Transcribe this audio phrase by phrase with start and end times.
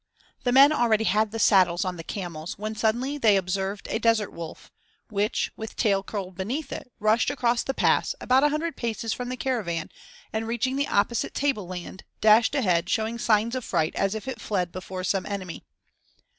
[0.45, 4.31] The men already had the saddles on the camels, when suddenly they observed a desert
[4.33, 4.71] wolf,
[5.09, 9.29] which, with tail curled beneath it, rushed across the pass, about a hundred paces from
[9.29, 9.91] the caravan,
[10.33, 14.41] and reaching the opposite table land, dashed ahead showing signs of fright as if it
[14.41, 15.61] fled before some enemy.